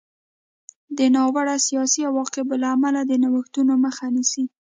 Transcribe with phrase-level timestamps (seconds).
[0.97, 4.45] د ناوړه سیاسي عواقبو له امله د نوښتونو مخه نیسي.